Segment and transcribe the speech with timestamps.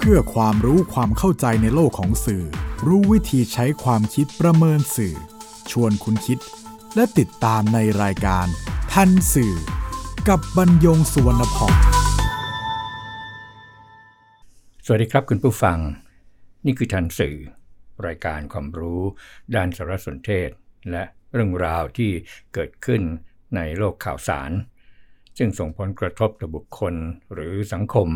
[0.00, 2.44] เพื่อความรู้ความเข้าใจในโลกของสื่อ
[2.86, 5.14] รู้วิธีใช้ความคิดประเมินสื่อ
[5.70, 6.38] ชวนคุณคิด
[6.94, 8.46] และติดตามในรายการ
[8.92, 9.54] ทันสื่อ
[10.28, 11.74] กับบรรยงสุวรรณพอง
[14.84, 15.78] สวัสดีครับคุณผู้ฟัง
[16.64, 17.36] นี่คือทันสื่อ
[18.06, 19.02] รายการความรู้
[19.54, 20.48] ด้านสารสนเทศ
[20.90, 22.10] และเรื่องราวที่
[22.54, 23.02] เกิดขึ้น
[23.56, 24.50] ในโลกข่าวสาร
[25.38, 26.94] ซึ่งส่งผลกระทบต่อบุคคล
[27.32, 28.08] หรือสังคม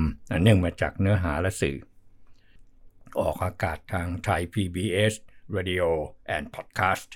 [0.42, 1.76] เนื่องมาจากเนื้อหาและสื่อ
[3.20, 5.14] ออกอากาศทางไทย PBS
[5.56, 5.84] Radio
[6.36, 7.08] and Podcast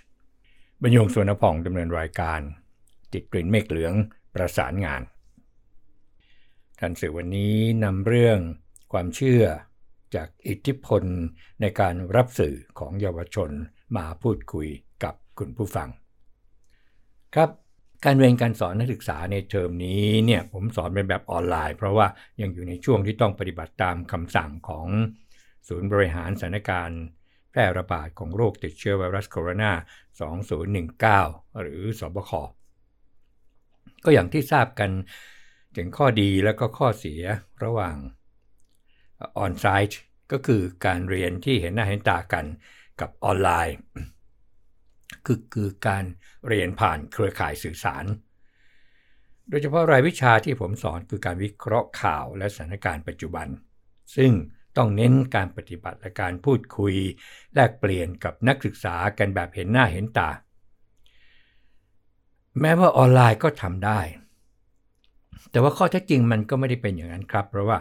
[0.82, 2.40] บรรยงสวนพองดำเนินรายการ
[3.12, 3.95] ติดกลิ่นเมฆเหลือง
[4.34, 5.02] ประสานงาน
[6.78, 8.38] ท่านสื่อวันนี้นำเรื่อง
[8.92, 9.42] ความเชื่อ
[10.14, 11.02] จากอิทธิพล
[11.60, 13.50] ในการรับสื่อของเยาวชน
[13.96, 14.68] มาพูดคุย
[15.04, 15.88] กับคุณผู้ฟัง
[17.34, 17.50] ครับ
[18.05, 22.06] การเรียนการสอนนักศึกษาในเทอมนี้เนี่ยผมสอนเป็นแบบออนไลน์ เพราะว่า
[22.41, 24.87] ยังอยู่ในช่วงที่ต้องปฏิบัติตามคำสั่งของ
[25.68, 27.02] ศูนย์บริหารสถานการณ์
[27.51, 29.73] แพร่ระบาดของโรคติดเชื้อไวรัสโคโรนา
[31.07, 32.30] 2019 หรือสบค
[34.04, 34.90] ก็อย่างที่ทราบกัน
[35.76, 37.23] ถึงข้อดีและก็ข้อเสีย
[37.65, 37.96] ระหว่าง
[39.38, 40.01] ออนไซต์
[40.32, 42.45] ก็คือการเรียนที่เห็นหน้าเห็นตากัน
[43.01, 43.76] กับออนไลน์
[45.27, 46.05] คือคือการ
[46.49, 48.05] เรียนผ่านเครือข่ายสื่อสาร
[49.49, 53.49] โดยเฉพาะรายวิชาที่ผมสอนคือการวิเคราะห์ข่าวและสถานการณ์ปัจจุบัน
[54.16, 54.32] ซึ่ง
[54.77, 56.95] ต้องเน้นการปฏิบัติและการพูดคุย
[57.54, 60.30] แลกเปลี่ยนกับนักศึกษากันแบบเห็นหน้าเห็นตา
[62.60, 64.00] แม้ว่าออนไลน์ก็ทำได้
[65.50, 67.78] แต่ว่าข้อเท็จจริงมันก็ไม่ได้เป็นอย่างนั้นครับ เพราะว่า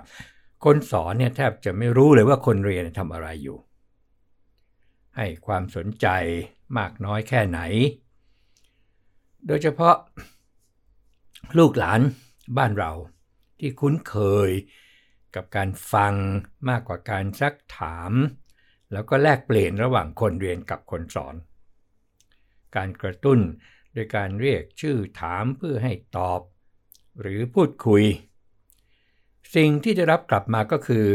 [0.65, 3.57] คนสอนเนี่ยแทบจะไม่รู้เลยว่าคนเรียนทำอะไรอยู่
[5.17, 6.07] ให้ความสนใจ
[6.77, 7.59] มากน้อยแค่ไหน
[9.47, 9.95] โดยเฉพาะ
[11.57, 12.01] ลูกหลาน
[12.57, 12.91] บ้านเรา
[13.59, 14.15] ที่คุ้นเค
[14.47, 14.49] ย
[15.35, 16.13] กับการฟัง
[16.69, 18.11] มากกว่าการซักถาม
[18.91, 21.35] แล้วก็แลกเปลี่ยนระหว่างคนเรียนกับคนสอน
[22.75, 23.39] การกระตุ้น
[23.93, 26.41] โดยการเรียกชื่อถามเพื่อให้ตอบ
[27.21, 28.03] หรือพูดคุย
[29.55, 31.07] สิ่งที่จะรับกลับมาก็คือ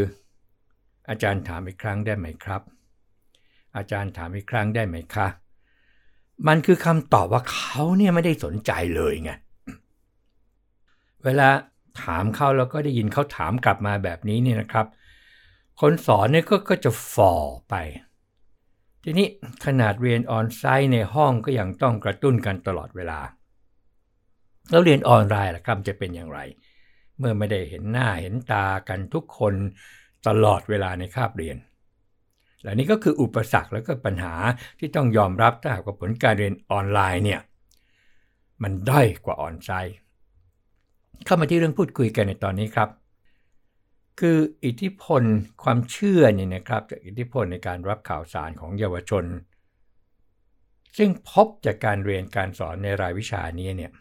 [1.09, 2.63] อาจารย์ถามอีกครั้งได้ไหมครับ
[3.77, 5.27] อาจารย์ถามอีกครั้งได้ไหมคะ
[6.49, 9.31] มันคือคำตอบว่าเขาเนี่ยไม่ได้สนใจเลยไง
[11.25, 11.49] เวลา
[12.03, 14.87] ถามเขาแล้วก็ได้ยินเขาถามกลับมาแบบนี้เนี่ยนะครับ
[15.81, 17.35] คนสอนเนี่ยก็ก็จะฝ่อ
[17.69, 17.75] ไป
[19.05, 19.29] ทีนี้
[19.65, 23.21] ขนาดเรียนออนไซต์ในห้องก็ยังต้องกระตุ้นกันตลอดเวลา
[24.71, 26.41] แล้วเรียนออนไลน์ล่ะครับจะเป็นอย่างไร
[27.19, 29.55] เมื่อไม่ได้เห็นหน้าเห็นตากันทุกคน
[30.27, 31.57] ตลอดเวลาในคาบเรียน
[32.63, 34.35] และนี่ก็คืออุปสรรคและก็ปัญหา
[34.79, 37.41] ที่ต้องยอมรับถ้าหากว่าผลการเรียนออนไลน์เนี่ย
[38.63, 39.97] มันด้อยกว่าออนไซต์
[41.25, 42.89] เข้ามาที่เรื่องพูดคุยกันในตอนนี้ครับ
[44.21, 45.23] คืออิทธิพล
[45.63, 49.25] ความเชื่อเนี่ยนะครับจากอิทธิพลในการรับข่าวสารของเยาวชน
[50.99, 53.93] ซึ่งพบจากการเรียนการสอนในรายวิชานี้เนี่ย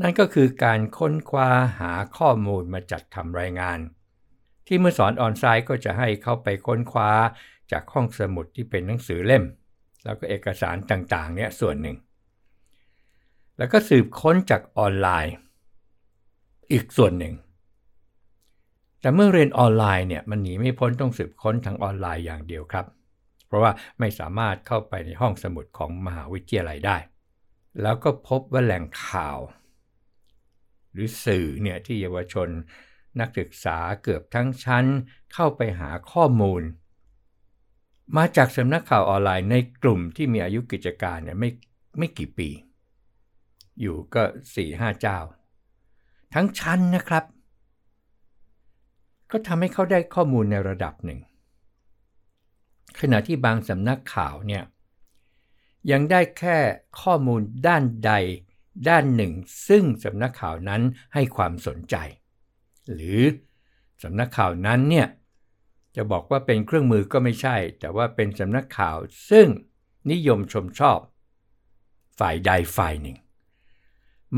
[0.00, 1.48] นั่นก็คือการค้นคว้า
[1.80, 3.78] หาข้อมูลมาจัดทำรายงาน
[4.74, 7.10] ที่เมื่อสอนออนไซต์ก็จะให้เข้าไปค้นคว้า
[7.72, 9.44] จากห้องสมุดที่เป็นหนังสือเล่ม
[10.04, 11.96] แล้วก็เอกสารต่างๆเนี่ยส่วนหนึ่ง
[13.58, 15.34] แล้วก็สืบค้นจากออนไลน์
[16.72, 17.34] อีกส่วนหนึ่ง
[19.00, 22.86] แต่เมื่อเรียนออนไลน์เนี่ยมันหนีไม่พ้นต้องสืบค้นทางออนไลน์อย่างเดียวครับ
[23.46, 26.96] เพราะว่าไม่สามารถเข้าไปในห้องสมุดของมหาวิทยาลัยได้
[27.82, 29.38] แล้วก็พบว่าแหล่งข่าว
[30.92, 32.50] หรือสื่อเนี่ยที่เยาวชน
[33.20, 34.84] นักศึกษาเกือบทั้งชั้น
[35.32, 36.62] เข้าไปหาข้อมูล
[38.16, 41.50] มาจากสำนักข่าวออนไลน์ในกลุ่มที่มีอายุกิจการเนี่ยไม่
[41.98, 42.48] ไม่กี่ปี
[43.80, 44.22] อยู่ก็
[44.54, 45.18] สี่ห้าเจ้า
[46.34, 47.24] ทั้งชั้นนะครับ
[49.30, 51.20] ก็ทำให้เขาได้ข้อมูลในระดับหนึ่ง
[53.00, 54.62] ขณะที่บางสำนักข่าวเนี่ย
[55.90, 56.58] ยังได้แค่
[57.02, 58.12] ข้อมูลด้านใด
[58.88, 59.32] ด้านหนึ่ง
[59.68, 60.82] ซึ่งสำนักข่าวนั้น
[61.14, 61.96] ให้ความสนใจ
[62.94, 63.22] หรือ
[64.02, 65.08] สำนักข่าวนั้นเนี่ย
[65.96, 68.96] จะบอกว่าเป็นเครื่องมือก็ไม่ใช่ แต่ว่าเป็นสำนักข่าว
[69.30, 69.46] ซึ่ง
[70.10, 70.98] นิยมชมชอบ
[72.18, 73.16] ฝ่ายใดฝ่ายหนึ่ง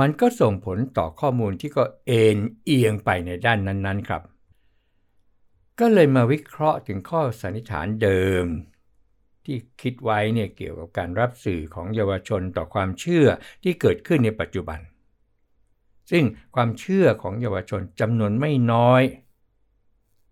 [0.00, 4.22] มันก็ส่งผลต่อข้อมูลที่ก็เอ็นเอียงไปในด้านนั้นๆครับ
[5.80, 8.46] ก็เลยมาวิเคราะห์ถึงข้อสันนิษฐานเดิม
[9.44, 13.26] ที่คิดไว้เนี่ยเกี่ยวกับการรับสื่อของเยาวชนต่อความเชื่อ
[13.62, 14.80] ที่เกิดขึ้นในปัจจุบัน
[16.10, 16.24] ซึ่ง
[16.54, 19.02] ความเชื่อของเยาวชนจำนวนไม่น้อย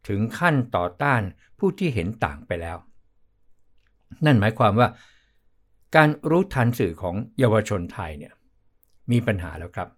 [0.09, 1.23] ถึงขั้นต่อต้าน
[1.59, 2.79] ผู้ที่เห็นต่างไปแล้ว
[4.25, 4.89] นั่นหมายความว่า
[5.97, 8.35] การรู้ทันสื่อของเยาวชนไทยเนี่ย
[9.11, 9.89] มีปัญหาแล้วครับ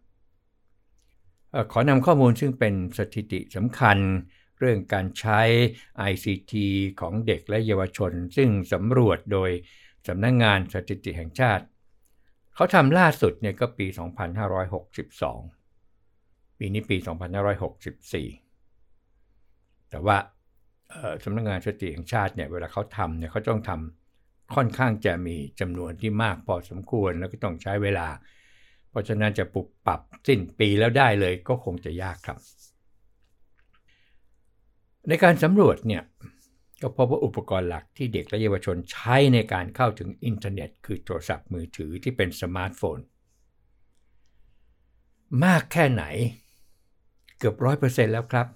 [1.72, 3.98] ขอนำข้อมูลซึ่งเป็นสถิติสำคัญ
[4.58, 5.40] เรื่องการใช้
[6.10, 6.52] ICT
[7.00, 9.50] ของเด็กและเยาวชน ซึ่งสำรวจโดย
[10.08, 11.64] สำนักงงานสถิติแห่งชาติ
[12.54, 13.86] เขาทำล่าสุดเนี่ยก็ปี
[14.62, 15.63] 2562
[16.58, 16.96] ปีนี้ปี
[17.82, 20.16] 2564 แต่ว่า
[21.24, 28.08] สำนักงานสถิติแห่งชาติเนี่ยเวลาเขาทำเนี่ยเขาต้องทำค่อนข้างจะมีจำนวนที่มากพอสมควรแล้วก็ต้องใช้เวลา
[28.90, 32.38] เพราะฉะนั้นจะปรับปรับสิ้นปีแล้วได้เลยก็คงจะยากครับ
[35.08, 36.02] ในการสำรวจเนี่ย
[36.82, 42.98] ก็พบว่าอุปกรณ์หลักที่เด็กและเยาวชนใช้ในการเข้าถึงอินเทอร์เน็ต คือโทรศัพท์มือถือที่เป็นสมาร์ทโฟน
[45.44, 46.04] มากแค่ไหน
[47.44, 48.46] เกือบร้อยเปอร์เซ็นต์แล้วครับ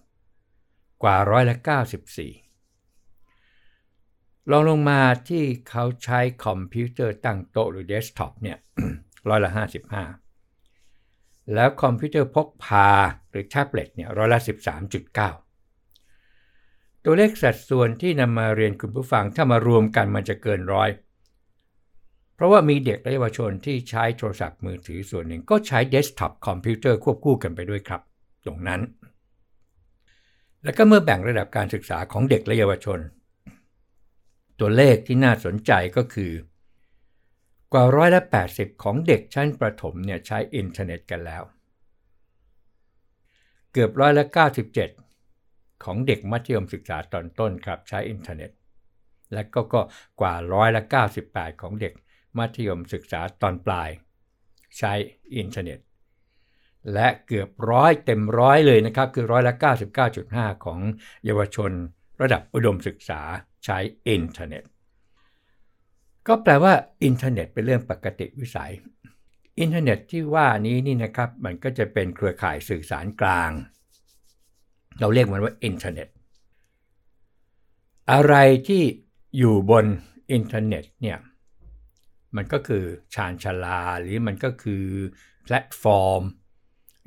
[1.03, 1.57] กว่าร้อยละ
[2.83, 8.59] 94รองลงมาที่เขาใช้คอมพิวเตอร์ตั้งโต๊ะหรือเดสก์ท็อปเนี่ย
[9.29, 9.51] ร้อยละ
[10.53, 12.89] 55แล้วคอมพิวเตอร์พกพา
[13.31, 14.41] หรือแท็บเล็ตเนี่ยร้อยละ
[15.93, 20.91] 13.9 ตัวเลขสัดส่วนที่นำมาเรียนคุณผู้ฟังถ้ามารวมกันมันจะเกินร้อย
[22.35, 28.03] เพราะว่ามีเด็กและเยาวชนที่ใช้โทรศัพท์มือถือส่วนหนึ่งก็ใช้เดสก์ท็อปคอมพิวเตอร์ควบคู่กันไปด้วยครับ
[28.49, 28.81] ตรงนั้น
[30.65, 33.01] แล้วก็เมื่อแบ่งระดับการศึกษาของเด็กและเยาวชน
[34.61, 36.33] ตัวเลขที่น่าสนใจก็คือ
[37.73, 38.23] กว่าร้อยละ
[38.53, 41.43] 80 ของเด็กชั้นประถมเนี่ยใช้อินเทอร์เน็ตกันแล้ว
[43.73, 44.25] เกือบร้อยละ
[45.05, 48.51] 97 ของเด็กมัธยมศึกษาตอนต้นครับใช้อินเทอร์เน็ต
[49.33, 49.81] และก็ก็
[50.21, 50.83] กว่าร้อยละ
[51.23, 51.93] 98 ของเด็ก
[52.39, 53.91] มัธยมศึกษาตอนปลาย
[54.79, 54.93] ใช้
[55.37, 55.79] อินเทอร์เน็ต
[56.95, 59.55] และเกือบร้อยเต็มร้อยเลยนะครับ คือร้อยละ
[60.09, 60.81] 99.5 ของ
[61.25, 61.71] เยาวชน
[62.23, 63.21] ระดับอุดมศึกษา
[63.65, 63.79] ใช้
[64.09, 64.65] อินเทอร์เน็ต
[66.29, 66.73] ก็แปลว่า
[67.05, 68.73] อินเทอร์เน็ตเป็นเรื่องปกติวิสัย
[69.61, 73.51] อินเทอร์เน็ตที่ว่านี้นี่นะครับมันก็จะเป็นเครือข่ายสื่อสารกลาง
[75.01, 76.09] เราเรียกมันว่าอินเทอร์เน็ต
[78.13, 78.35] อะไร
[78.69, 78.83] ที่
[79.39, 79.87] อยู่บน
[80.33, 81.19] อินเทอร์เน็ตเนี่ย
[82.37, 82.85] มันก็คือ
[83.15, 84.85] ชานชาลาหรือมันก็คือ
[85.45, 86.23] แพลตฟอร์ม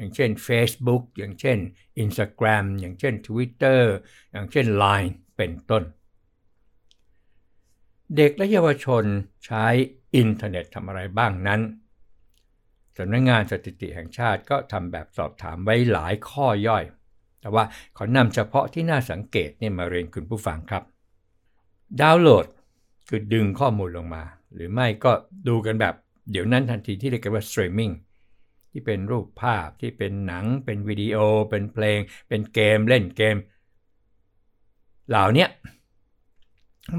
[0.01, 1.57] อย่างเช่น Facebook อย่างเช่น
[2.03, 3.81] Instagram อย่างเช่น Twitter
[4.31, 5.83] อย่างเช่น Line เป็นต้น
[8.15, 9.03] เด็กและเยาวชน
[9.45, 9.65] ใช้
[10.15, 11.61] อินเทอร์เน็ตทำอะไรบ้างนั้น
[12.97, 16.83] สำนักงงานสถิติแห่งชาติก็ทำแบบสอบถามไว้หลายข้อย่อย
[17.41, 17.63] แต่ว่า
[17.97, 20.83] ขอนำเฉพาะที่น่าสังเกตเนี่ยมาเรียนคุณผู้ฟังครับ
[22.01, 22.45] ดาวน์โหลด
[23.09, 25.11] คือดึงข้อมูลลงมา หรือไม่ก็
[25.47, 25.95] ดูกันแบบ
[26.31, 27.91] เดี๋ยวนั้นทันทีที่เรียกกันว่าสตรีมมิ่ง
[28.71, 31.17] ที่เป็นรูปภาพที่เป็นหนัง เป็นวิดีโอ
[31.49, 33.35] เป็นเพลง เป็นเกมเล่นเกม
[35.09, 35.47] เหล่านี้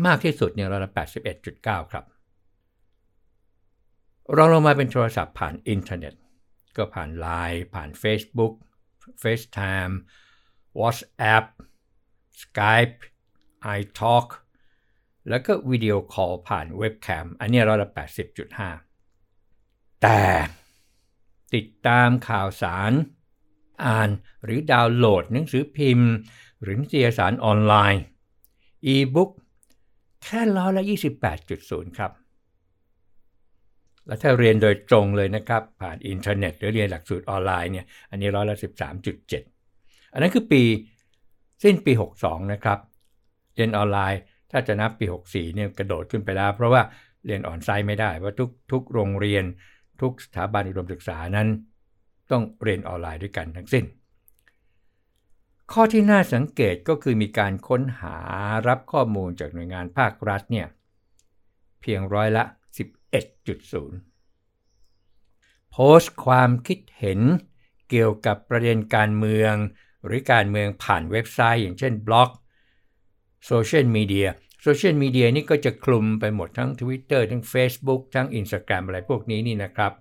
[0.06, 0.90] มากที่สุดเนี่ยร้อยละ
[1.40, 2.04] 81.9 ครับ
[4.36, 6.14] รองลงมาเป็นโทรศัพท์ผ่านอินเทอร์เน็ต
[6.76, 8.54] ก็ผ่าน Line ผ่าน Facebook
[9.22, 9.94] FaceTime
[10.80, 11.44] WhatsApp
[12.42, 12.96] Skype
[13.78, 14.28] iTalk
[15.28, 17.90] แล้วก็วิดีโอคอลผ่านเว็บแคม อันนี้ร้อยละ
[19.14, 20.20] 80.5 แต่
[21.54, 22.93] ติดตามข่าวสาร
[23.87, 24.10] อ่าน
[24.44, 26.10] หรือดาวน์โหลดหนังสือพิมพ์
[26.62, 28.02] หรือนิตยสารออนไลน์
[28.94, 29.31] e-book
[30.22, 30.84] แค่ร้อยละ
[31.40, 32.12] 28.0 ครับ
[34.06, 38.56] แล้วถ้าเรียนโดยตรงเลยนะครับ ผ่านอินเทอร์เน็ต หรือเรียนหลักสูตรออนไลน์เนี่ยอันนี้ร้อยละ
[39.14, 40.62] 13.7 อันนั้นคือปี
[41.64, 42.78] สิ้นปี 62 นะครับ
[43.54, 46.82] เรียนออนไลน์ถ้าจะนับปี 64 เนี่ยกระโดดขึ้นไปแล้ว เพราะว่า
[47.26, 49.44] เรียนออนไซต์ไม่ได้เพราะทุกทุกโรงเรียน
[50.02, 51.49] ทุกสถาบันอุดมศึกษานั้น
[52.30, 53.85] ต้องเรียนออนไลน์ด้วยกันทั้งสิ้น
[55.73, 58.16] ข้อที่น่าสังเกตก็คือมีการค้นหา
[58.68, 60.66] รับข้อมูลจากหน่วยงานภาครัฐเนี่ย
[61.80, 62.44] เพียงร้อยละ
[64.09, 67.21] 11.0 โพสต์ความคิดเห็น
[67.90, 69.54] เกี่ยวกับประเด็นการเมือง
[70.06, 72.30] หรือการเมืองผ่านเว็บไซต์อย่างเช่นบล็อก
[73.47, 74.28] โซเชียลมีเดีย
[74.62, 79.92] โซเชียลมีเดียนี่ก็จะคลุมไปหมดทั้ง Twitter ทั้ง Facebook ทั้ง Instagram อะไรพวกนี้นี่นะครับ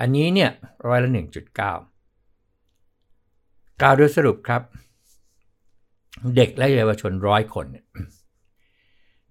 [0.00, 0.50] อันนี้เนี่ย
[0.86, 1.60] ร้อยละ 1.9 ก
[3.84, 4.62] ล่าวโดยสรุปครับ
[6.36, 7.66] เด็กและเยาวชนร้อยคน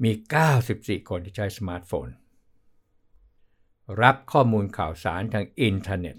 [0.03, 0.11] มี
[0.59, 2.07] 94 คนที่ใช้สมาร์ทโฟน
[4.01, 6.17] รับข้อมูลข่าวสารทางอินเทอร์เน็ต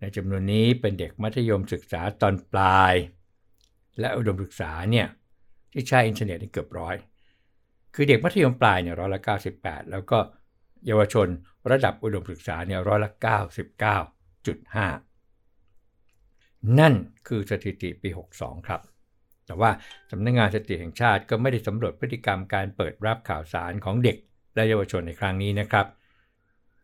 [0.00, 2.94] ในจำนวนนี้เป็นเด็กมัธยมศึกษาตอนปลาย
[3.98, 5.08] และอุดมศึกษาเนี่ย
[5.74, 6.96] ที่ใช้อินเทอร์เน็ตเกือบร้อย
[7.94, 9.20] คือเด็กมัธยมปลายเนี่ยร้อยละ
[9.56, 10.18] 98 แล้วก็
[10.86, 11.28] เยาวชน
[11.70, 13.10] ระดับอุดมศึกษาเนี่ยร้อยละ
[15.54, 16.94] 99.5 นั่น
[17.28, 18.80] คือสถิติปี 62 ครับ
[19.46, 19.70] แต่ว่า
[20.10, 24.16] สำนักงานสถิติแห่งชาติก็ไม่ได้สำรวจพฤติกรรมการเปิดรับข่าวสารของเด็ก
[24.54, 25.86] และเยาวชนในครั้งนี้นะครับ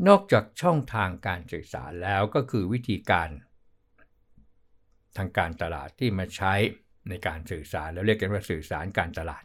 [0.08, 3.28] นอกจากช่องทางการสื่อสารแล้วก็คือวิธีการ
[5.16, 6.54] ทางการตลาดที่มาใช้
[7.08, 9.44] ในการสื่อสารแล้วเรียกกันว่าสื่อสารการตลาด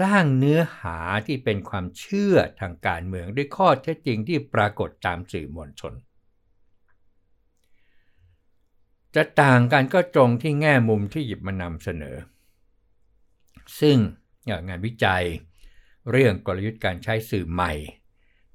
[0.00, 5.94] สร้างเนื้อหาที่เป็นความเชื่อทางการเมืองด้วยข้อเท็จจริงที่ปรากฏตามสื่อมวลชน
[9.14, 12.16] จะต่างกันก็ตรงที่แง่มุมที่หยิบมานำเสนอ
[13.80, 13.98] ซึ่ง
[14.68, 15.24] งานวิจัย
[16.10, 17.72] เรื่องกลยุทธ์การใช้สื่อใหม่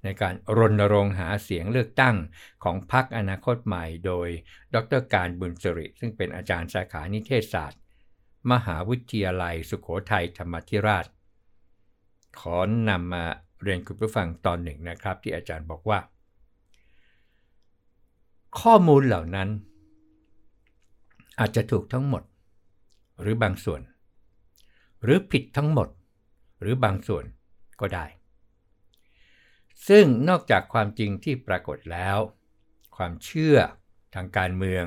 [0.04, 2.16] ในการรณรงค์หาเสียงเลือกตั้ง
[2.64, 4.28] ของพรรคอนาคตใหม่ โดย
[4.76, 7.80] ดรการบุญสริ ซึ่งเป็นอาจารย์สาขานิเทศศาสตร์
[8.52, 11.06] มหาวิทยาลัยสุขโขทัยธรรมธิราช
[12.40, 12.58] ขอ
[12.90, 13.26] นำมา
[13.62, 16.00] เรียนคุณผู้ฟังตอนหนึ่งนะครับ ที่อาจารย์บอกว่า
[18.60, 19.50] ข้อมูลเหล่านั้น
[21.40, 22.24] อาจจะถูกทั้งหมด
[23.22, 23.82] หรือบางส่วน
[25.04, 25.88] หรือผิดทั้งหมด
[26.62, 27.26] หรือบางส่วน
[27.80, 28.06] ก็ได้
[29.88, 32.18] ซึ่งนอกจากความจริงที่ปรากฏแล้ว
[32.96, 33.58] ความเชื่อ
[34.16, 34.84] ทางการเมือง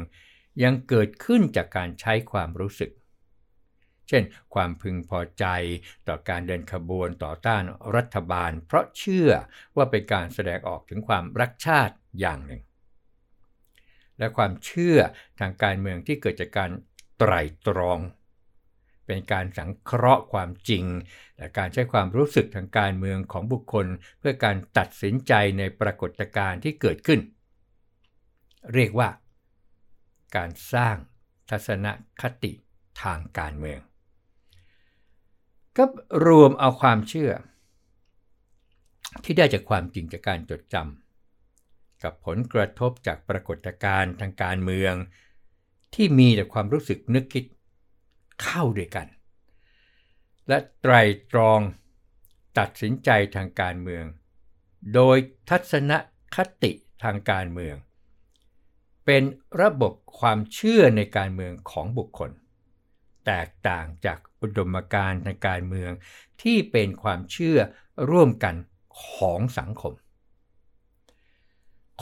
[0.63, 2.91] ยังเกิดขึ้นจากการใช้ความรู้สึก
[4.09, 4.23] เช่น
[4.55, 5.45] ความพึงพอใจ
[6.09, 7.63] ต่อการเดินขบวนต่อต้าน
[7.97, 9.31] รัฐบาล เพราะเชื่อ
[9.77, 12.63] ว่าเป็นการแสดงออกถึงความรักชาติอย่างหนึ่ง
[14.19, 14.99] และความเชื่อ
[15.41, 16.71] ทางการเมืองที่เกิดจากการ
[17.19, 17.99] ไตร่ตรอง
[19.11, 20.85] เป็นการสังเคราะห์ความจริง
[21.39, 23.87] และการใช้ความรู้สึกทางการเมืองของบุคคล
[24.19, 27.21] เพื่อการตัดสินใจในปรากฏการณ์ที่เกิดขึ้น
[28.75, 29.09] เรียกว่า
[30.37, 30.97] การสร้าง
[31.51, 31.87] ทัศน
[32.21, 32.53] คติ
[33.03, 33.81] ทางการเมือง
[35.77, 35.85] ก็
[36.27, 37.33] รวมเอาความเชื่อ
[39.25, 44.95] ที่ได้จากความจริงจากการจดจำกับผลกระทบจากปรากฏการณ์ทางการเมือง
[45.95, 47.45] ที่มีแต่ความรู้สึกนึกคิด
[48.43, 49.07] เข้าด้วยกัน
[50.49, 50.95] และไตร
[51.33, 51.61] ตรอง
[52.59, 54.05] ตัดสินใจทางการเมือง
[54.95, 55.17] โดย
[55.49, 55.93] ทัศน
[56.35, 57.77] คติทางการเมือง
[59.07, 59.23] เป็น
[59.63, 62.31] ระบบความเชื่อในการเมืองของบุคคล
[63.27, 65.93] แตกต่างจากอุดมการณ์ทางการเมือง
[66.43, 67.59] ที่เป็นความเชื่อ
[68.11, 68.55] ร่วมกัน
[69.13, 69.93] ของสังคม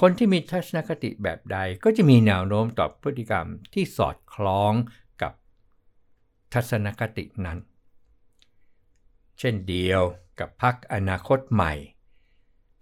[0.01, 4.73] คนที่มีทัศนคติแบบใดก็จะมีแนวโน้มต่อพฤติกรรมที่สอดคล้อง
[6.53, 7.59] ทัศนคตินั้น
[9.39, 10.03] เช่นเดียว
[10.39, 11.73] กับพักอนาคตใหม่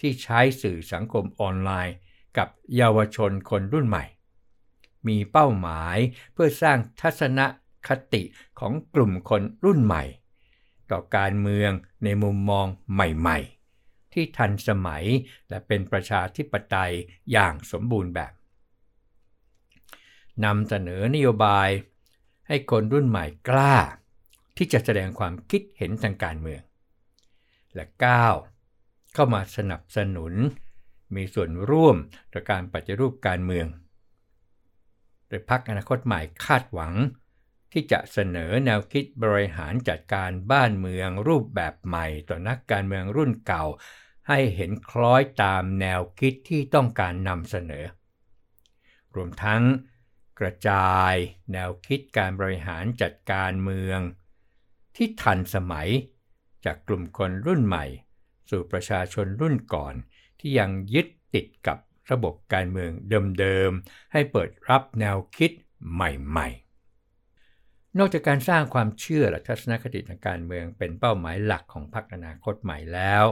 [0.00, 1.96] ที่ใช้สื่อสังคมออนไลน์
[2.38, 4.04] กับเยาวชนคนรุ่นใหม่
[5.08, 5.96] มีเป้าหมาย
[6.32, 7.40] เพื่อสร้างทัศน
[7.88, 8.23] คติ
[8.61, 10.04] ของกลุ่มคนรุ่นใหม่
[10.90, 11.70] ต่อการเมือง
[12.04, 15.04] ในมุมมองใหม่ๆ ที่ทันสมัย
[15.49, 16.92] และเป็นประชาธิปไตย
[17.32, 18.32] อย่างสมบูรณ์แบบ
[20.44, 21.68] นำเสนอนโยบาย
[22.48, 23.76] ให้คนรุ่นใหม่กล้า
[24.56, 26.62] ที่จะแสดงความคิดเห็นทางการเมือง
[27.74, 28.34] และก้าว
[29.14, 30.34] เข้ามาสนับสนุน
[31.14, 31.96] มีส่วนร่วม
[32.32, 33.66] ต่อการปฏิรูปการเมือง
[35.28, 36.94] โดยพักอนาคตใหม่คาดหวัง
[37.72, 43.64] ที่จะเสนอแนวคิดบริหารจัดการบ้านเมืองรูปแบบใหม่ต่อนักการเมืองรุ่นเก่า
[44.28, 47.84] ให้เห็นคล้อยตามแนวคิดที่ต้องการนำเสนอ
[49.14, 49.62] รวมทั้ง
[50.40, 51.14] กระจาย
[51.52, 54.00] แนวคิดการบริหารจัดการเมือง
[54.97, 55.88] ที่ทันสมัย
[56.64, 57.85] จากกลุ่มคนรุ่นใหม่
[58.50, 59.95] สู่ประชาชนรุ่นก่อน
[60.40, 61.78] ที่ยังยึดติดกับ
[62.11, 62.90] ระบบการเมือง
[63.38, 65.50] เดิมๆ ให้เปิดรับแนวคิด
[65.93, 73.25] ใหม่ๆ นอกจากการสร้างความเชื่อและทัศนคติทางการเมืองเป็นเป้าหมายหลักของพรรคอนาคตใหม่แล้ว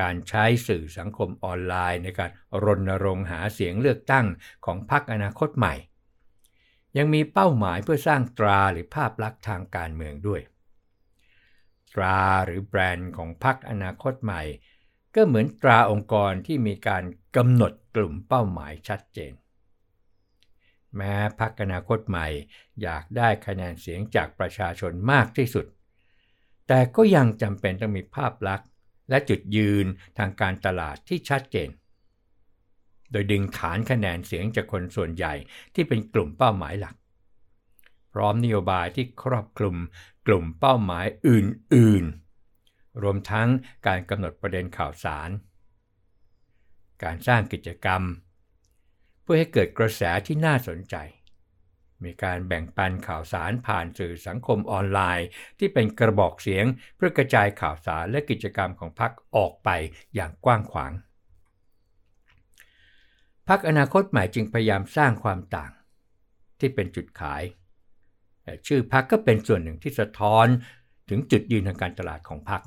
[0.00, 2.30] การใช้สื่อสังคมออนไลน์ในการ
[2.64, 4.26] รณรงค์หาเสียงเลือกตั้ง
[4.64, 5.74] ของพรรคอนาคตใหม่
[6.98, 10.40] ยังมีเป้าหมายเพื่อสร้างตราหรือภาพลักษณ์ทางการเมืองด้วย
[11.92, 14.42] ตราหรือแบรนด์ของพรรคอนาคตใหม่
[15.14, 17.04] ก็เหมือนตราองค์กรที่มีการ
[17.36, 19.32] กำหนดกลุ่มเป้าหมายชัดเจน
[20.96, 22.26] แม้พรรคอนาคตใหม่
[22.82, 25.66] อยากได้คะแนนเสียงจากประชาชนมากที่สุด
[26.68, 28.68] แต่ก็ยังจำเป็นต้องมีภาพลักษณ์
[29.10, 29.86] และจุดยืน
[30.18, 31.68] ทางการตลาดที่ชัดเจน
[33.10, 35.34] โดยดึงฐานคะแนนเสียงจากคนส่วนใหญ่
[35.74, 36.94] ที่เป็นกลุ่มเป้าหมายหลัก
[38.12, 39.76] พร้อมนโยบายที่ครอบคลุม
[40.26, 43.48] กลุ่มเป้าหมายอื่นๆ รวมทั้ง
[43.86, 45.30] การกำหนดประเด็นข่าวสาร
[47.02, 48.02] การสร้างกิจกรรม
[49.22, 50.96] เพื่อให้เกิดกระแสที่น่าสนใจ
[52.04, 56.64] มีการแบ่งปันข่าวสารผ่านสื่อสังคมออนไลน์ ที่เป็นกระบอกเสียง
[56.96, 59.68] เพื่อกระจายข่าวสารและกิจกรรมของพรรคออกไป
[60.14, 60.92] อย่างกว้างขวาง
[63.50, 65.72] พรรคอนาคตใหม่จึงพยายามสร้างความต่าง
[66.58, 67.42] ที่เป็นจุดขาย
[68.66, 70.46] ชื่อพรรคก็เป็นส่วนหนึ่งที่สะท้อน
[71.08, 72.62] ถึงจุดยืนทางการตลาดของพรรค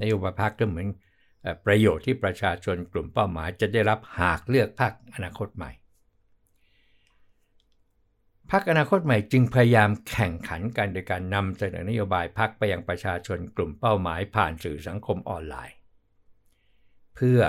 [0.00, 0.86] นโยบายพรรคก็เหมือน
[1.66, 5.70] ประโยชน์ที่ประชาชนกลุ่มเป้าหมายจะได้รับหากเลือกพรรคอนาคตใหม่
[8.50, 15.76] พรรคอนาคตใหม่จึงพยายามแข่งขันกันโดยการนำเสนอนโยบายพรรคไปยังประชาชนกลุ่มเป้าหมายผ่านสื่อสังคมออนไลน์
[17.16, 17.40] เพื่อ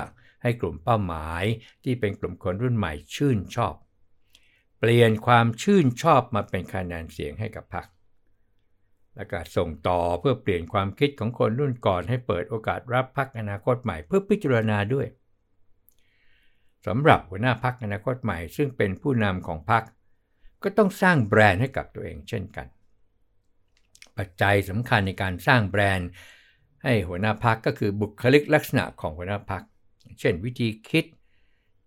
[0.43, 1.43] ให้กลุ่มเป้าหมาย
[1.83, 3.75] ที่เป็นกลุ่มคนรุ่นใหม่ชื่นชอบ
[4.79, 7.87] เปลี่ยนความชื่นชอบมาเป็นคะแนนเสียงให้กับพรรค
[9.15, 15.07] และก็ส่งต่อเพื่อเปลี่ยนความคิดของคนรุ่นก่อนให้เปิดโอกาสรับพักอนาคตใหม่เพื่อพิจารณาด้วย
[16.85, 19.83] สำหรับหัวหน้าพักอนาคตใหม่ซึ่งเป็นผู้นำของพัก
[20.63, 22.67] ก็ต้องสร้างแบรนด์ให้กับตัวเองเช่นกัน
[24.17, 26.09] ปัจจัยสำคัญในการสร้างแบรนด์
[26.83, 29.63] ให้หัวหน้าพักก็คือบุคลิกลักษณะของหัวหน้าพัก
[30.19, 31.05] เช่นวิธีคิด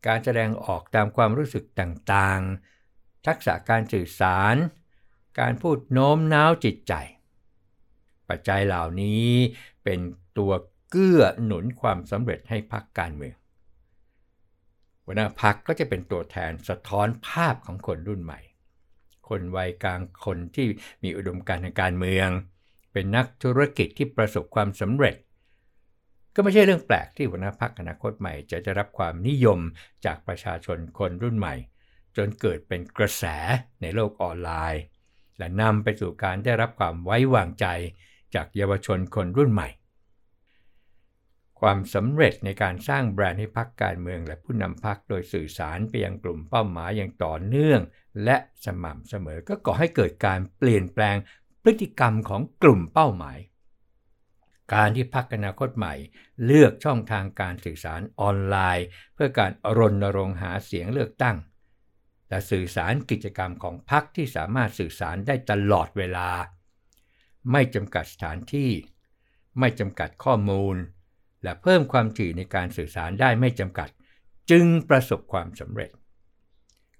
[0.06, 4.56] การแสดงออกตามความรู้สึกต่างๆ ทักษะการสื่อสาร
[5.40, 6.94] การพูดโน้มน้าวจิตใจ
[8.28, 9.28] ปัจจัยเหล่านี้
[9.84, 10.00] เป็น
[10.38, 10.52] ตัว
[10.90, 13.36] เกื้อหนุนความสำเร็จให้พรรคการเมือง
[15.04, 18.40] หัวหน้าพรรคก็จะเป็นตัวแทนสะท้อนภาพของคนรุ่นใหม่
[19.28, 20.66] คนวัยกลางคนที่
[21.02, 22.28] มีอุดมการณ์ทางการเมือง
[22.92, 25.16] เป็นนักธุรกิจที่ประสบความสำเร็จ
[26.40, 29.60] ก็ไม่ใช่เรื่องแปลกที่หัวหน้าพรรคอนาคตใหม่ จะได้รับความนิยม
[30.04, 31.54] จากประชาชนคนรุ่นใหม่
[32.16, 33.24] จนเกิดเป็นกระแส
[33.80, 34.82] ในโลกออนไลน์
[35.38, 37.66] และนำไปสู่การได้รับความไว้วางใจ
[38.34, 39.68] จากเยาวชนคนรุ่นใหม่
[41.60, 47.80] ความสำเร็จในการสร้างแบรนด์ให้พรรคการเมืองและผู้นำพรรคโดยสื่อสารไปยังกลุ่มเป้าหมายอย่างต่อเนื่อง
[48.24, 51.16] และสม่ำเสมอก็ก่อให้เกิดการเปลี่ยนแปลง
[51.62, 53.38] พฤติกรรมของกลุ่มเป้าหมาย
[54.74, 55.94] การที่พรรคอนาคตใหม่
[56.44, 61.36] เลือกช่องทางการสื่อสารออนไลน์ เพื่อการรณรงค์หาเสียงเลือกตั้ง
[62.28, 66.28] และสื่อสารกิจกรรมของพรรคที่สามารถสื่อสารได้ตลอดเวลา
[67.52, 68.70] ไม่จำกัดสถานที่
[69.58, 70.76] ไม่จำกัดข้อมูล
[71.42, 73.88] และเพิ่มความถี่ในการสื่อสารได้ไม่จำกัด
[74.50, 75.90] จึงประสบความสำเร็จ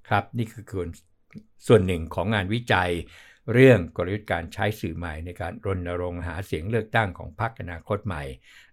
[0.09, 0.65] ครับนี่คือ
[1.67, 2.91] ส่วนหนึ่งของงานวิจัย
[3.53, 8.23] เรื่องกลยุทธ์การใช้สื่อใหม่ในการรณรงค์หาเสียงเลือกตั้งของพรรคอนาคตใหม่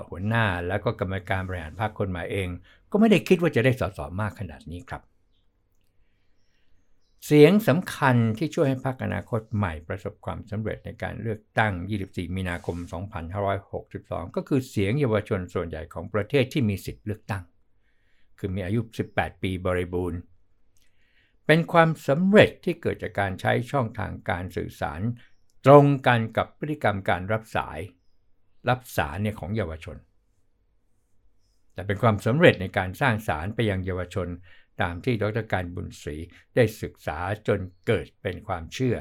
[0.09, 2.49] หัวหน้าแล้วก็กรรมการบริหารพรรคคนใหม่เอง
[2.91, 5.01] ก็ไม่ได้คิดว่าจะได้สสมากขนาดนี้ครับ
[7.25, 11.73] เสียงสำคัญที่ช่วยให้พรรคอนาคตใหม่ประสบความสำเร็จในการเลือกตั้ง
[12.05, 12.77] 24 มีนาคม
[13.57, 17.43] 2562 ก็คือเสียงเยาวชนส่วนใหญ่ของประเทศที่มีสิทธิ์เลือกตั้ง
[18.39, 18.81] คือมีอายุ
[19.13, 20.19] 18 ปีบริบูรณ์
[21.45, 25.01] เป็นความสำเร็จที่เกิดจากการใช้ช่องทางการสื่อสาร
[25.65, 27.79] ตรงกันกับพฤติกรรมการรับสาย
[28.69, 29.97] รับสารเนี่ยของเยาวชน
[31.73, 34.27] แต่เป็นความสำเร็จในการสร้างสารไปยังเยาวชน
[34.81, 36.15] ตามที่ดรการบุญศรี
[36.55, 38.97] ได้ศึกษาจนเกิดเป็นความเชื่อ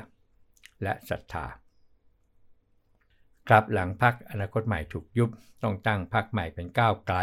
[0.82, 1.46] และศรัทธา
[3.48, 5.30] ครับหลังพักอนาคตใหม่ถูกยุบ
[5.62, 7.18] ต้องตั้งพักใหม่เป็นก้าวไกล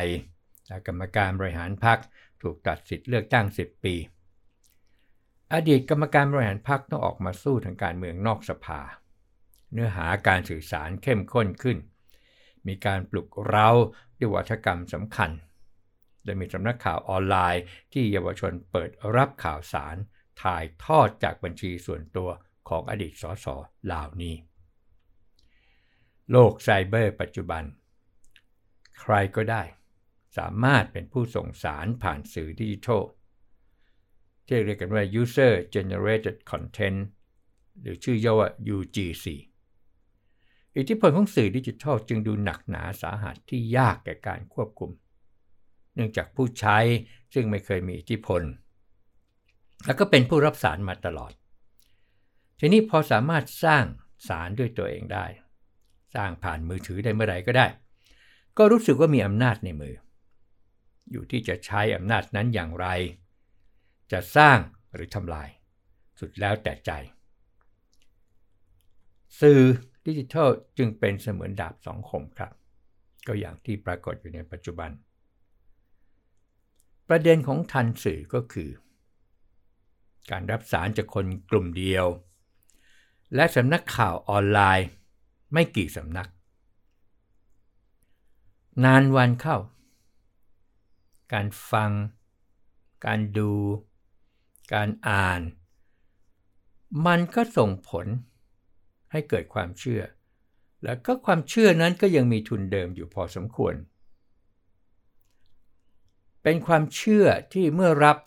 [0.87, 1.99] กรรมการบริหารพัก
[2.41, 3.95] ถูกตัดสิทธิ์เลือกตั้ง 10 ปี
[5.53, 8.81] อดีตกรรมการบริหารพักต้องออกมาสู้ทางการเมืองนอกสภา
[9.71, 11.77] เนื้อหาการสื่อสารเข้มข้นขึ้น
[12.67, 13.69] มีการปลุกเร้า
[14.19, 15.31] ด้วยวัฒกรรมสำคัญ
[16.23, 19.95] โดยมีสำนักข่าวออนไลน์ที่เยาวชนเปิดรับข่าวสาร
[20.43, 22.29] ถ่ายทอดจากบัญชีส่วนตัว
[22.69, 23.47] ของอดีตสส
[23.85, 24.35] เหล่านี้
[26.31, 27.63] โลกไซเบอร์ปัจจุบัน
[29.01, 29.61] ใครก็ได้
[30.37, 33.03] สามารถเป็นผู้ส่งสารผ่านสื่อดิจิทัล
[34.45, 36.99] ที่เรียกกันว่า User Generated Content
[37.81, 39.25] หรือชื่อย่อว่า UGC
[40.77, 44.91] อิทธิพลของสื่อดิจิทัลจึงดูหนักหนาสาหัสที่ยากแก่การควบคุม
[45.95, 46.77] เนื่องจากผู้ใช้
[47.33, 48.41] ซึ่งไม่เคยมีอิทธิพล
[49.85, 51.31] แล้วก็เป็นผู้รับสารมาตลอด
[52.59, 53.85] ทีนี้พอสามารถสร้าง
[54.27, 55.25] สารด้วยตัวเองได้
[56.15, 57.67] สร้างผ่านมือถือได้เมื่อไหร่ก็ได้
[58.57, 59.95] ก็รู้สึกว่ามีอำนาจในมือ
[61.11, 62.87] อยู่ที่จะใช้อำนาจนั้นอย่างไร
[64.11, 64.57] จะสร้าง
[64.93, 65.49] หรือทำลาย
[66.19, 66.91] สุดแล้วแต่ใจ
[69.39, 69.61] สื่อ
[70.05, 72.51] ดิจิทัลจึงเป็นเสมือนดาบสองคมครับ
[73.27, 74.91] ก็อย่างที่ปรากฏอยู่ในปัจจุบัน
[77.09, 78.69] ประเด็นของทันสื่อก็คือ
[80.31, 82.05] การรับสารจากคนกลุ่มเดียว
[83.35, 84.87] และสำนักข่าวออนไลน์
[85.53, 86.29] ไม่กี่สำนัก
[88.83, 89.57] นานวันเข้า
[91.35, 91.91] การฟัง
[93.05, 93.51] การดู
[94.73, 95.41] การอ่าน
[97.05, 98.05] มันก็ส่งผล
[99.11, 100.01] ให้เกิดความเชื่อ
[100.83, 103.75] แล้วก็ความเชื่อนั้นก็ยังมีทุนเดิมอยู่พอสมควร
[106.43, 108.17] เป็นความเชื่อที่เมื่อรับ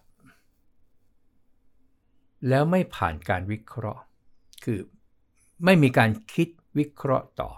[2.48, 4.02] แล้วไม่ผ่านการวิเคราะห์
[4.64, 4.78] คือ
[5.64, 7.50] ไม่มีการคิดวิเคราะห์ต่อ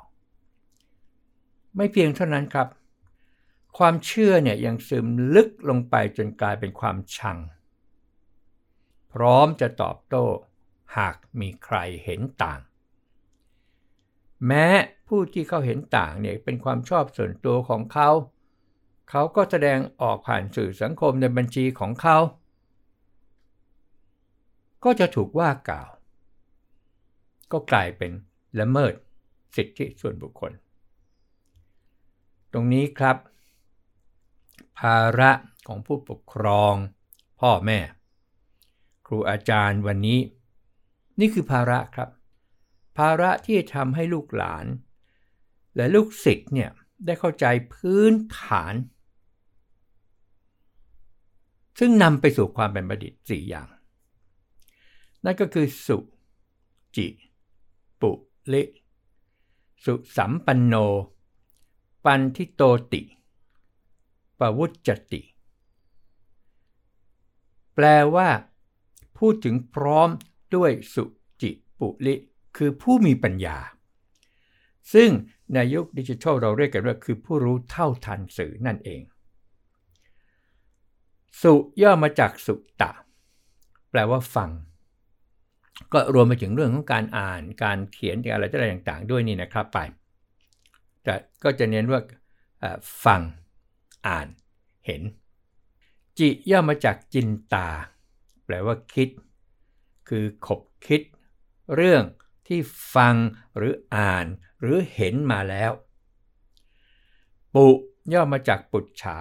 [1.76, 2.68] ไม่เพียงเท่านั้นครับ
[3.78, 7.38] ความเชื่อเนี่ยยังซึมลึกลงไปจนกลายเป็นความชัง
[9.12, 10.26] พร้อมจะตอบโต้
[10.96, 12.60] หากมีใครเห็นต่าง
[14.46, 14.66] แม้
[15.08, 18.10] ผู้ที่เขาเห็นต่างเนี่ยเป็นความชอบส่วนตัวของเขา
[19.10, 22.18] เขาก็แสดงออกผ่านสื่อสังคมในบัญชีของเขา
[24.84, 25.90] ก็จะถูกว่ากล่าว
[27.52, 28.12] ก็กลายเป็น
[28.60, 28.92] ละเมิด
[29.56, 30.52] สิทธิส่วนบุคคล
[32.52, 33.16] ตรงนี้ครับ
[34.80, 35.30] ภาระ
[35.66, 36.74] ของผู้ปกครอง
[37.40, 37.78] พ่อแม่
[39.06, 40.20] ครูอาจารย์วันนี้
[41.20, 42.08] นี่คือภาระครับ
[42.98, 44.66] ภาระที่ทำให้ลูกหลาน
[45.76, 46.70] และลูกศิษย์เนี่ย
[47.06, 48.74] ได้เข้าใจพื้นฐาน
[51.78, 53.68] ซึ่งนำไปสู่ความเป็นบัณฑิตสี่อย่าง
[55.24, 55.98] นั่นก็คือสุ
[56.96, 57.06] จิ
[58.00, 58.10] ปุ
[58.52, 58.62] ลิ
[59.84, 60.74] สุสัมปันโน
[62.04, 62.62] ปันทิโต
[62.92, 63.02] ติ
[64.40, 65.22] ปวุจจติ
[67.74, 68.28] แปลว่า
[69.18, 70.08] พูดถึงพร้อม
[70.56, 71.04] ด้วยสุ
[71.42, 72.14] จิปุลิ
[72.56, 73.58] คือผู้มีปัญญา
[74.94, 75.10] ซึ่ง
[75.54, 79.02] ในยุคดิจิทัลเราเรียกกันว่าคือผู้รู้เท่าทันสื่อนั่นเอง
[81.42, 82.92] สุย่อมาจากสุตะ
[83.90, 84.50] แปลว่าฟัง
[85.92, 89.78] ก็รวมไปถึงเรื่องของการอ่านการเขียนอะไรต่างๆ ด้วยนี่นะครับไป
[91.04, 92.00] แต่ก็จะเน้นว่า
[93.04, 93.20] ฟัง
[94.06, 94.28] อ่าน
[94.86, 95.02] เห็น
[96.18, 97.68] จิย่อมาจากจินตา
[98.44, 99.08] แปลว่าคิด
[100.08, 101.02] คือขบคิด
[101.74, 102.04] เรื่อง
[102.46, 102.60] ที่
[102.94, 103.14] ฟัง
[103.56, 104.26] หรืออ่าน
[104.60, 105.72] หรือเห็นมาแล้ว
[107.54, 107.66] ปุ
[108.12, 109.18] ย่อมาจากปุจฉา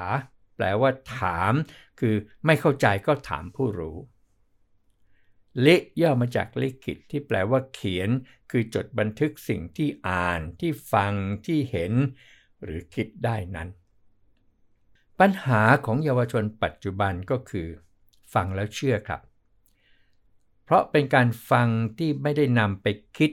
[0.56, 1.54] แปลว่าถาม
[2.00, 2.16] คือ
[2.46, 3.98] ไม่เข้าใจก็ถามผู้รู้
[5.66, 8.10] ลิย่อมาจากลิขิตที่แปลว่าเขียน
[8.52, 11.14] คือจดบันทึกสิ่งที่อ่านที่ฟัง
[11.46, 11.94] ที่เห็น
[12.64, 13.70] หรือคิดได้นั้น
[15.20, 17.68] ปัญหาของเยาวชนปัจจุบันก็คือ
[18.34, 19.22] ฟังแล้วเชื่อครับ
[20.64, 23.32] เพราะเป็นการฟังที่ไม่ได้นำไปคิด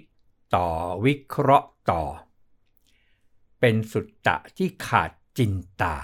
[0.54, 0.68] ต่อ
[1.06, 2.02] วิเคราะห์ต่อ
[3.60, 5.94] เป็นสุตตะที่ขาดจินตา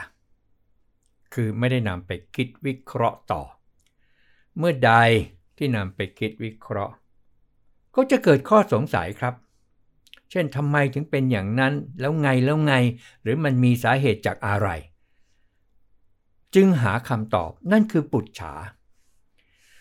[1.34, 3.42] คือไม่ได้นำไปคิดวิเคราะห์ต่อ
[4.58, 4.92] เมื่อใด
[5.56, 6.94] ที่นำไปคิดวิเคราะห์
[7.94, 9.34] ก็จะเกิดข้อสงสัยครับ
[10.30, 12.74] เช่นทำไมถึงเป็นอย่างนั้นแล้วไงแล้วไง
[13.22, 14.68] หรือมันมีสาเหตุจากอะไร
[16.54, 18.54] จึงหาคำตอบนั่นคือปุจฉา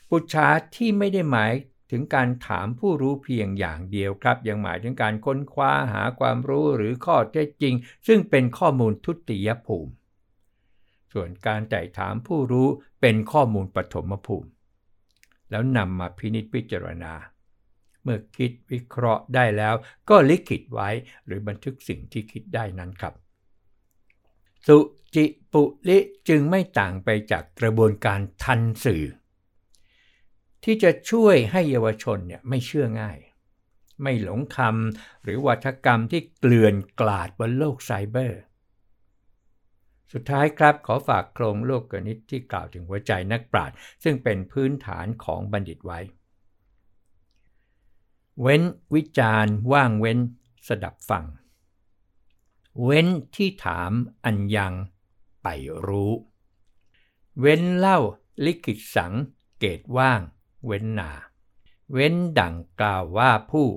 [0.09, 1.51] ปุจฉาที่ไม่ได้หมาย
[1.91, 7.73] ถึงการถามผู้รู้เพียงอย่างเดียวครับ ยังหมายถึงการค้นคว้าหาความรู้หรือข้อเท็จจริง
[8.07, 9.91] ซึ่งเป็นข้อมูลทุติยภูมิ
[11.13, 12.67] ส่วนการไต่ถามผู้รู้
[13.01, 14.49] เป็นข้อมูลปฐมภูมิ
[15.49, 17.13] แล้วนำมาพินิจพิจารณา
[18.03, 19.75] เมื่อคิดวิเคราะห์ได้แล้ว
[20.09, 20.89] ก็ลิขิตไว้
[21.25, 23.13] หรือบันทึกสิ่งที่คิดได้นั้นครับ
[24.67, 24.77] สุ
[25.15, 25.97] จิปุลิ
[26.29, 29.05] จึงไม่ต่างไปจากกระบวนการทันสื่อ
[30.63, 33.17] ที่จะช่วยให้เยาวชนเนี่ยไม่เชื่อง่าย
[34.01, 38.41] ไม่หลงคำหรือวัฒกรรมที่เกลื่อนกลาดบนโลกไซเบอร์
[40.11, 45.99] สุดท้ายครับขอฝากโครงโลกกนิตที่กล่าวถึงหัวใจนักปราชญ์ซึ่งเป็นพื้นฐานของบัณฑิตไว้
[48.41, 48.61] เว้น
[48.95, 50.19] วิจารณ์ว่างเว้น
[50.67, 51.25] สดับฟัง
[52.83, 53.91] เว้นที่ถาม
[54.25, 54.73] อันยัง
[55.43, 55.47] ไป
[55.87, 56.11] รู้
[57.39, 57.99] เว้นเล่า
[58.45, 59.13] ลิขิตสัง
[59.59, 60.21] เกตว่าง
[60.65, 61.11] เว้นนา
[61.91, 63.67] เว้นดังกล่าวว่าผู้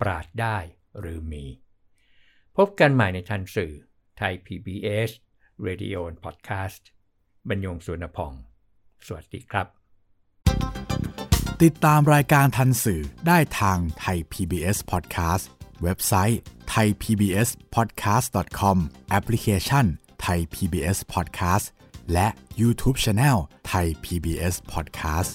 [0.00, 0.58] ปราดได้
[0.98, 1.44] หรือมี
[2.56, 3.72] พบกันใหม่ในทันสื่อ
[4.16, 5.10] ไทย PBS
[5.66, 6.82] Radio Podcast
[7.48, 8.32] บรรยงสุวรรณพอง
[9.06, 9.66] สวัสดีครับ
[11.62, 15.44] ติดตามรายการทันสื่อได้ทางไทย PBS Podcast
[15.82, 16.40] เว็บไซต์
[16.74, 18.78] thaipbspodcast.com
[19.10, 19.86] แอปพลิเคชัน
[20.22, 21.66] ไทย PBS Podcast
[22.12, 22.28] และ
[22.60, 25.32] YouTube Channel ไทย PBS Podcast